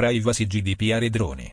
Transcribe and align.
Privacy 0.00 0.46
GDPR 0.46 1.02
e 1.02 1.10
droni. 1.10 1.50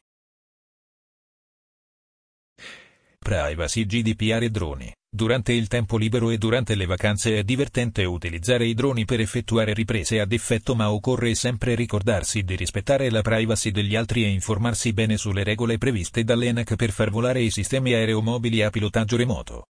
Privacy 3.19 3.85
GDPR 3.85 4.43
e 4.43 4.49
droni. 4.49 4.89
Durante 5.13 5.51
il 5.51 5.67
tempo 5.67 5.97
libero 5.97 6.29
e 6.29 6.37
durante 6.37 6.75
le 6.75 6.85
vacanze 6.85 7.39
è 7.39 7.43
divertente 7.43 8.05
utilizzare 8.05 8.65
i 8.65 8.73
droni 8.73 9.03
per 9.03 9.19
effettuare 9.19 9.73
riprese 9.73 10.21
ad 10.21 10.31
effetto 10.31 10.75
ma 10.75 10.93
occorre 10.93 11.35
sempre 11.35 11.75
ricordarsi 11.75 12.43
di 12.43 12.55
rispettare 12.55 13.09
la 13.09 13.19
privacy 13.19 13.71
degli 13.71 13.97
altri 13.97 14.23
e 14.23 14.29
informarsi 14.29 14.93
bene 14.93 15.17
sulle 15.17 15.43
regole 15.43 15.77
previste 15.77 16.23
dall'ENAC 16.23 16.77
per 16.77 16.91
far 16.91 17.09
volare 17.09 17.41
i 17.41 17.51
sistemi 17.51 17.91
aeromobili 17.95 18.61
a 18.61 18.69
pilotaggio 18.69 19.17
remoto. 19.17 19.65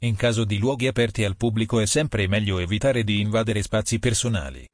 In 0.00 0.16
caso 0.16 0.44
di 0.44 0.56
luoghi 0.56 0.86
aperti 0.86 1.24
al 1.24 1.36
pubblico 1.36 1.78
è 1.78 1.84
sempre 1.84 2.26
meglio 2.26 2.56
evitare 2.56 3.04
di 3.04 3.20
invadere 3.20 3.60
spazi 3.60 3.98
personali. 3.98 4.66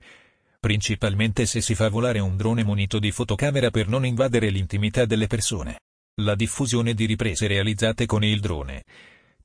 Principalmente 0.60 1.46
se 1.46 1.60
si 1.60 1.74
fa 1.74 1.88
volare 1.88 2.18
un 2.18 2.36
drone 2.36 2.62
munito 2.62 2.98
di 2.98 3.10
fotocamera 3.10 3.70
per 3.70 3.88
non 3.88 4.04
invadere 4.04 4.50
l'intimità 4.50 5.06
delle 5.06 5.26
persone. 5.26 5.80
La 6.20 6.34
diffusione 6.34 6.92
di 6.92 7.06
riprese 7.06 7.46
realizzate 7.46 8.04
con 8.06 8.22
il 8.22 8.40
drone 8.40 8.84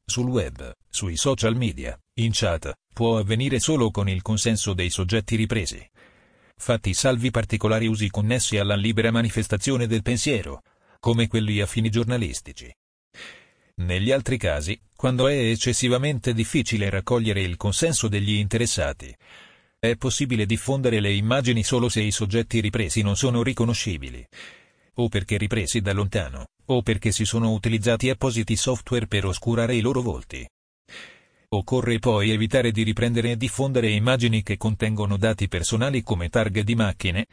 sul 0.08 0.28
web, 0.28 0.72
sui 0.88 1.18
social 1.18 1.56
media, 1.56 2.00
in 2.20 2.30
chat, 2.32 2.72
può 2.94 3.18
avvenire 3.18 3.60
solo 3.60 3.90
con 3.90 4.08
il 4.08 4.22
consenso 4.22 4.74
dei 4.74 4.92
soggetti 4.92 5.36
ripresi. 5.36 5.84
Fatti 6.56 6.94
salvi 6.94 7.32
particolari 7.32 7.88
usi 7.88 8.10
connessi 8.12 8.58
alla 8.58 8.76
libera 8.76 9.10
manifestazione 9.10 9.88
del 9.88 10.04
pensiero, 10.04 10.62
come 11.00 11.28
quelli 11.28 11.60
a 11.60 11.66
fini 11.66 11.90
giornalistici. 11.90 12.72
Negli 13.78 14.12
altri 14.12 14.38
casi, 14.38 14.80
quando 14.96 15.28
è 15.28 15.34
eccessivamente 15.34 16.34
difficile 16.34 16.90
raccogliere 16.92 17.42
il 17.42 17.58
consenso 17.58 18.08
degli 18.08 18.34
interessati, 18.34 19.14
è 19.90 19.96
possibile 19.96 20.46
diffondere 20.46 21.00
le 21.00 21.12
immagini 21.12 21.64
solo 21.64 21.90
se 21.90 22.02
i 22.02 22.12
soggetti 22.12 22.60
ripresi 22.60 23.02
non 23.02 23.16
sono 23.16 23.44
riconoscibili, 23.44 24.26
o 24.96 25.08
perché 25.10 25.38
ripresi 25.38 25.82
da 25.82 25.94
lontano, 25.94 26.48
o 26.66 26.82
perché 26.82 27.12
si 27.12 27.26
sono 27.26 27.52
utilizzati 27.52 28.10
appositi 28.10 28.56
software 28.56 29.08
per 29.08 29.26
oscurare 29.26 29.76
i 29.76 29.82
loro 29.82 30.02
volti. 30.02 30.48
Occorre 31.50 32.00
poi 32.00 32.32
evitare 32.32 32.72
di 32.72 32.84
riprendere 32.84 33.32
e 33.32 33.38
diffondere 33.38 33.90
immagini 33.90 34.44
che 34.44 34.58
contengono 34.58 35.16
dati 35.16 35.48
personali 35.48 36.02
come 36.02 36.30
targhe 36.30 36.64
di 36.64 36.76
macchine, 36.76 37.26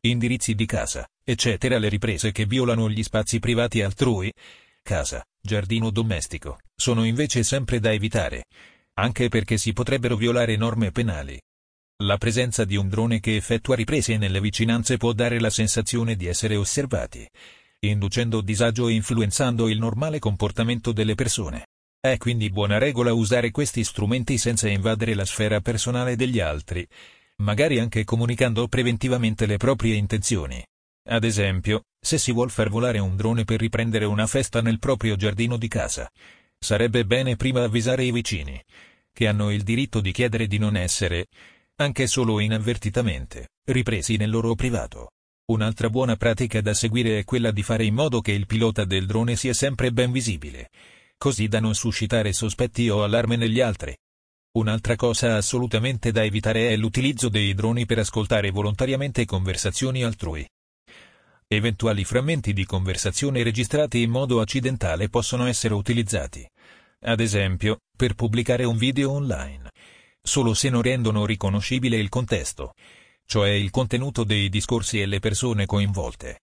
indirizzi 0.00 0.54
di 0.54 0.66
casa, 0.66 1.08
eccetera. 1.24 1.78
Le 1.78 1.88
riprese 1.88 2.32
che 2.32 2.46
violano 2.46 2.88
gli 2.88 3.02
spazi 3.02 3.38
privati 3.40 3.82
altrui, 3.82 4.32
casa, 4.82 5.24
giardino 5.40 5.90
domestico, 5.90 6.58
sono 6.76 7.04
invece 7.04 7.42
sempre 7.42 7.80
da 7.80 7.92
evitare, 7.92 8.44
anche 8.94 9.28
perché 9.28 9.56
si 9.56 9.72
potrebbero 9.72 10.16
violare 10.16 10.56
norme 10.56 10.92
penali. 10.92 11.40
La 12.02 12.18
presenza 12.18 12.66
di 12.66 12.76
un 12.76 12.90
drone 12.90 13.20
che 13.20 13.36
effettua 13.36 13.74
riprese 13.74 14.18
nelle 14.18 14.38
vicinanze 14.38 14.98
può 14.98 15.14
dare 15.14 15.40
la 15.40 15.48
sensazione 15.48 16.14
di 16.14 16.26
essere 16.26 16.54
osservati, 16.54 17.26
inducendo 17.80 18.42
disagio 18.42 18.88
e 18.88 18.92
influenzando 18.92 19.66
il 19.66 19.78
normale 19.78 20.18
comportamento 20.18 20.92
delle 20.92 21.14
persone. 21.14 21.68
È 21.98 22.18
quindi 22.18 22.50
buona 22.50 22.76
regola 22.76 23.14
usare 23.14 23.50
questi 23.50 23.82
strumenti 23.82 24.36
senza 24.36 24.68
invadere 24.68 25.14
la 25.14 25.24
sfera 25.24 25.60
personale 25.60 26.16
degli 26.16 26.38
altri, 26.38 26.86
magari 27.36 27.78
anche 27.78 28.04
comunicando 28.04 28.68
preventivamente 28.68 29.46
le 29.46 29.56
proprie 29.56 29.94
intenzioni. 29.94 30.62
Ad 31.08 31.24
esempio, 31.24 31.84
se 31.98 32.18
si 32.18 32.30
vuol 32.30 32.50
far 32.50 32.68
volare 32.68 32.98
un 32.98 33.16
drone 33.16 33.44
per 33.44 33.58
riprendere 33.58 34.04
una 34.04 34.26
festa 34.26 34.60
nel 34.60 34.78
proprio 34.78 35.16
giardino 35.16 35.56
di 35.56 35.68
casa, 35.68 36.10
sarebbe 36.58 37.06
bene 37.06 37.36
prima 37.36 37.64
avvisare 37.64 38.04
i 38.04 38.12
vicini, 38.12 38.62
che 39.14 39.26
hanno 39.26 39.50
il 39.50 39.62
diritto 39.62 40.02
di 40.02 40.12
chiedere 40.12 40.46
di 40.46 40.58
non 40.58 40.76
essere, 40.76 41.28
anche 41.78 42.06
solo 42.06 42.40
inavvertitamente, 42.40 43.48
ripresi 43.64 44.16
nel 44.16 44.30
loro 44.30 44.54
privato. 44.54 45.10
Un'altra 45.52 45.90
buona 45.90 46.16
pratica 46.16 46.60
da 46.62 46.72
seguire 46.72 47.18
è 47.18 47.24
quella 47.24 47.50
di 47.50 47.62
fare 47.62 47.84
in 47.84 47.94
modo 47.94 48.20
che 48.20 48.32
il 48.32 48.46
pilota 48.46 48.84
del 48.84 49.06
drone 49.06 49.36
sia 49.36 49.52
sempre 49.52 49.92
ben 49.92 50.10
visibile, 50.10 50.70
così 51.18 51.48
da 51.48 51.60
non 51.60 51.74
suscitare 51.74 52.32
sospetti 52.32 52.88
o 52.88 53.04
allarme 53.04 53.36
negli 53.36 53.60
altri. 53.60 53.94
Un'altra 54.56 54.96
cosa 54.96 55.36
assolutamente 55.36 56.12
da 56.12 56.24
evitare 56.24 56.70
è 56.70 56.76
l'utilizzo 56.76 57.28
dei 57.28 57.52
droni 57.52 57.84
per 57.84 57.98
ascoltare 57.98 58.50
volontariamente 58.50 59.26
conversazioni 59.26 60.02
altrui. 60.02 60.48
Eventuali 61.46 62.04
frammenti 62.04 62.54
di 62.54 62.64
conversazione 62.64 63.42
registrati 63.42 64.00
in 64.00 64.10
modo 64.10 64.40
accidentale 64.40 65.10
possono 65.10 65.46
essere 65.46 65.74
utilizzati, 65.74 66.44
ad 67.00 67.20
esempio, 67.20 67.80
per 67.94 68.14
pubblicare 68.14 68.64
un 68.64 68.76
video 68.76 69.12
online, 69.12 69.70
solo 70.26 70.54
se 70.54 70.68
non 70.68 70.82
rendono 70.82 71.24
riconoscibile 71.24 71.96
il 71.96 72.08
contesto 72.08 72.72
cioè 73.26 73.50
il 73.50 73.70
contenuto 73.70 74.24
dei 74.24 74.48
discorsi 74.48 75.00
e 75.00 75.06
le 75.06 75.18
persone 75.18 75.66
coinvolte. 75.66 76.40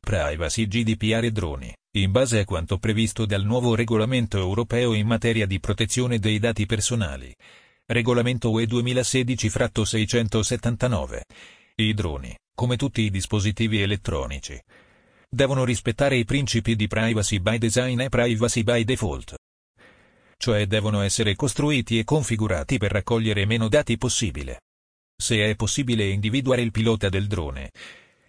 Privacy 0.00 0.66
GDPR 0.66 1.24
e 1.24 1.30
droni, 1.30 1.70
in 1.96 2.10
base 2.10 2.40
a 2.40 2.44
quanto 2.44 2.78
previsto 2.78 3.26
dal 3.26 3.44
nuovo 3.44 3.74
regolamento 3.74 4.38
europeo 4.38 4.94
in 4.94 5.06
materia 5.06 5.44
di 5.46 5.60
protezione 5.60 6.18
dei 6.18 6.38
dati 6.38 6.64
personali. 6.64 7.30
Regolamento 7.84 8.50
UE 8.50 8.64
2016-679. 8.64 11.20
I 11.76 11.92
droni, 11.94 12.34
come 12.54 12.76
tutti 12.76 13.02
i 13.02 13.10
dispositivi 13.10 13.82
elettronici, 13.82 14.58
devono 15.28 15.64
rispettare 15.64 16.16
i 16.16 16.24
principi 16.24 16.74
di 16.74 16.86
privacy 16.86 17.38
by 17.38 17.58
design 17.58 18.00
e 18.00 18.08
privacy 18.08 18.62
by 18.62 18.84
default. 18.84 19.37
Cioè 20.38 20.66
devono 20.66 21.00
essere 21.00 21.34
costruiti 21.34 21.98
e 21.98 22.04
configurati 22.04 22.78
per 22.78 22.92
raccogliere 22.92 23.44
meno 23.44 23.68
dati 23.68 23.98
possibile 23.98 24.60
se 25.20 25.50
è 25.50 25.56
possibile 25.56 26.04
individuare 26.04 26.62
il 26.62 26.70
pilota 26.70 27.08
del 27.08 27.26
drone. 27.26 27.72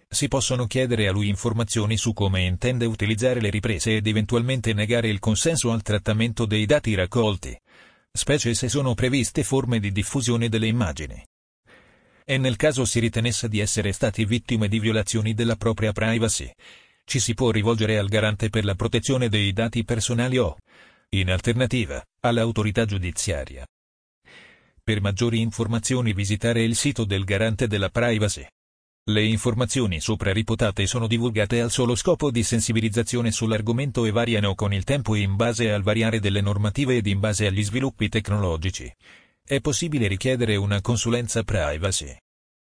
Si 0.08 0.26
possono 0.26 0.66
chiedere 0.66 1.06
a 1.06 1.12
lui 1.12 1.28
informazioni 1.28 1.96
su 1.96 2.12
come 2.12 2.42
intende 2.42 2.84
utilizzare 2.84 3.40
le 3.40 3.48
riprese 3.48 3.94
ed 3.94 4.08
eventualmente 4.08 4.72
negare 4.72 5.06
il 5.08 5.20
consenso 5.20 5.70
al 5.70 5.82
trattamento 5.82 6.46
dei 6.46 6.66
dati 6.66 6.92
raccolti, 6.96 7.56
specie 8.12 8.54
se 8.54 8.68
sono 8.68 8.94
previste 8.94 9.44
forme 9.44 9.78
di 9.78 9.92
diffusione 9.92 10.48
delle 10.48 10.66
immagini. 10.66 11.24
E 12.24 12.38
nel 12.38 12.56
caso 12.56 12.84
si 12.84 12.98
ritenesse 12.98 13.48
di 13.48 13.60
essere 13.60 13.92
stati 13.92 14.24
vittime 14.24 14.66
di 14.66 14.80
violazioni 14.80 15.32
della 15.32 15.54
propria 15.54 15.92
privacy, 15.92 16.50
ci 17.04 17.20
si 17.20 17.34
può 17.34 17.52
rivolgere 17.52 17.98
al 17.98 18.08
garante 18.08 18.50
per 18.50 18.64
la 18.64 18.74
protezione 18.74 19.28
dei 19.28 19.52
dati 19.52 19.84
personali 19.84 20.38
o, 20.38 20.56
in 21.12 21.28
alternativa, 21.28 22.00
all'autorità 22.20 22.84
giudiziaria. 22.84 23.66
Per 24.82 25.00
maggiori 25.00 25.40
informazioni 25.40 26.12
visitare 26.12 26.62
il 26.62 26.76
sito 26.76 27.04
del 27.04 27.24
Garante 27.24 27.66
della 27.66 27.88
Privacy. 27.88 28.46
Le 29.10 29.24
informazioni 29.24 30.00
sopra 30.00 30.32
riportate 30.32 30.86
sono 30.86 31.08
divulgate 31.08 31.60
al 31.60 31.72
solo 31.72 31.96
scopo 31.96 32.30
di 32.30 32.44
sensibilizzazione 32.44 33.32
sull'argomento 33.32 34.04
e 34.04 34.12
variano 34.12 34.54
con 34.54 34.72
il 34.72 34.84
tempo 34.84 35.16
in 35.16 35.34
base 35.34 35.72
al 35.72 35.82
variare 35.82 36.20
delle 36.20 36.40
normative 36.40 36.96
ed 36.96 37.06
in 37.08 37.18
base 37.18 37.46
agli 37.46 37.64
sviluppi 37.64 38.08
tecnologici. 38.08 38.92
È 39.42 39.60
possibile 39.60 40.06
richiedere 40.06 40.54
una 40.54 40.80
consulenza 40.80 41.42
privacy. 41.42 42.16